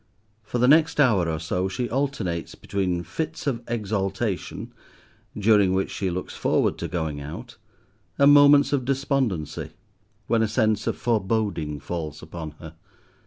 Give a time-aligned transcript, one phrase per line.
[0.41, 4.73] For the next hour or so she alternates between fits of exaltation,
[5.37, 7.57] during which she looks forward to going out,
[8.17, 9.73] and moments of despondency,
[10.25, 12.73] when a sense of foreboding falls upon her.